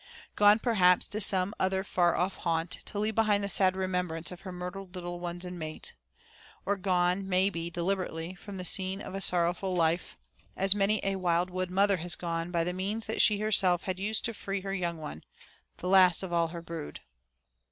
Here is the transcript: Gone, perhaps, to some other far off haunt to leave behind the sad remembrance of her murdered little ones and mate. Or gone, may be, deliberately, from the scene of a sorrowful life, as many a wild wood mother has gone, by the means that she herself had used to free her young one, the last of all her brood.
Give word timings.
Gone, 0.35 0.57
perhaps, 0.57 1.07
to 1.09 1.21
some 1.21 1.53
other 1.59 1.83
far 1.83 2.15
off 2.15 2.37
haunt 2.37 2.71
to 2.85 2.97
leave 2.97 3.13
behind 3.13 3.43
the 3.43 3.49
sad 3.51 3.75
remembrance 3.75 4.31
of 4.31 4.41
her 4.41 4.51
murdered 4.51 4.95
little 4.95 5.19
ones 5.19 5.45
and 5.45 5.59
mate. 5.59 5.93
Or 6.65 6.75
gone, 6.75 7.29
may 7.29 7.51
be, 7.51 7.69
deliberately, 7.69 8.33
from 8.33 8.57
the 8.57 8.65
scene 8.65 8.99
of 8.99 9.13
a 9.13 9.21
sorrowful 9.21 9.75
life, 9.75 10.17
as 10.57 10.73
many 10.73 11.01
a 11.03 11.17
wild 11.17 11.51
wood 11.51 11.69
mother 11.69 11.97
has 11.97 12.15
gone, 12.15 12.49
by 12.49 12.63
the 12.63 12.73
means 12.73 13.05
that 13.05 13.21
she 13.21 13.41
herself 13.41 13.83
had 13.83 13.99
used 13.99 14.25
to 14.25 14.33
free 14.33 14.61
her 14.61 14.73
young 14.73 14.97
one, 14.97 15.23
the 15.77 15.87
last 15.87 16.23
of 16.23 16.33
all 16.33 16.47
her 16.47 16.63
brood. 16.63 17.01